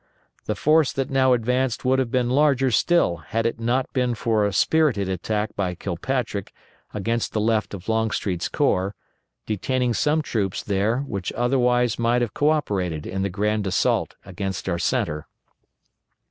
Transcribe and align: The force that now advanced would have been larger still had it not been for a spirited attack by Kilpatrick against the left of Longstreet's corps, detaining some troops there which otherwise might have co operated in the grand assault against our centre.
The 0.45 0.55
force 0.55 0.91
that 0.93 1.11
now 1.11 1.31
advanced 1.33 1.85
would 1.85 1.99
have 1.99 2.09
been 2.09 2.31
larger 2.31 2.71
still 2.71 3.17
had 3.17 3.45
it 3.45 3.59
not 3.59 3.93
been 3.93 4.15
for 4.15 4.43
a 4.47 4.51
spirited 4.51 5.07
attack 5.07 5.55
by 5.55 5.75
Kilpatrick 5.75 6.51
against 6.91 7.33
the 7.33 7.39
left 7.39 7.75
of 7.75 7.87
Longstreet's 7.87 8.49
corps, 8.49 8.95
detaining 9.45 9.93
some 9.93 10.23
troops 10.23 10.63
there 10.63 11.01
which 11.01 11.31
otherwise 11.33 11.99
might 11.99 12.23
have 12.23 12.33
co 12.33 12.49
operated 12.49 13.05
in 13.05 13.21
the 13.21 13.29
grand 13.29 13.67
assault 13.67 14.15
against 14.25 14.67
our 14.67 14.79
centre. 14.79 15.27